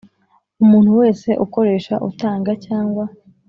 [0.63, 3.03] Umuntu wese ukoresha utanga cyangwa